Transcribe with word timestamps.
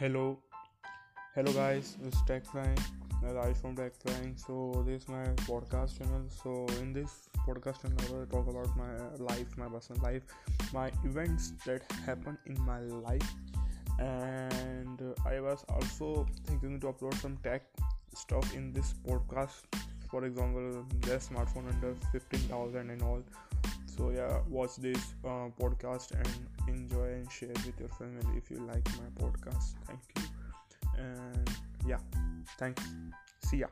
hello. 0.00 0.38
Hello 1.34 1.52
guys. 1.52 1.98
This 2.02 2.14
is 2.14 2.20
tech9 2.22 2.74
Raj 3.22 3.54
from 3.54 3.76
tech9 3.76 4.30
so 4.42 4.82
this 4.86 5.02
is 5.02 5.08
my 5.08 5.24
podcast 5.48 5.98
channel. 5.98 6.22
So 6.42 6.64
in 6.80 6.94
this 6.94 7.28
podcast 7.46 7.82
channel 7.82 7.98
i 8.06 8.12
will 8.14 8.24
talk 8.34 8.48
about 8.48 8.74
my 8.78 8.92
life 9.18 9.58
my 9.58 9.68
personal 9.68 10.00
life 10.02 10.22
my 10.72 10.90
events 11.04 11.52
that 11.66 11.82
happened 12.06 12.38
in 12.46 12.58
my 12.62 12.80
life. 13.08 13.34
And 13.98 15.02
uh, 15.02 15.28
i 15.28 15.38
was 15.38 15.66
also 15.68 16.26
thinking 16.46 16.80
to 16.80 16.94
upload 16.94 17.20
some 17.20 17.36
tech 17.44 17.66
stuff 18.14 18.54
in 18.54 18.72
this 18.72 18.94
podcast. 19.06 19.80
For 20.10 20.24
example 20.24 20.82
the 21.00 21.20
smartphone 21.28 21.68
under 21.74 21.94
15000 22.10 22.88
and 22.88 23.02
all 23.02 23.22
so 24.00 24.08
yeah 24.08 24.38
watch 24.48 24.76
this 24.76 25.12
uh, 25.26 25.48
podcast 25.60 26.12
and 26.16 26.32
enjoy 26.68 27.04
and 27.20 27.30
share 27.30 27.52
with 27.66 27.78
your 27.78 27.90
family 27.90 28.38
if 28.38 28.50
you 28.50 28.56
like 28.66 28.86
my 28.96 29.08
podcast. 29.20 29.74
Thank 29.86 30.00
you. 30.16 30.22
And 30.96 31.50
yeah 31.86 32.00
thanks. 32.58 32.82
See 33.44 33.58
ya 33.58 33.68